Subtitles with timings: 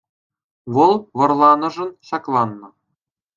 [0.77, 2.69] Вӑл вӑрланӑшӑн ҫакланнӑ.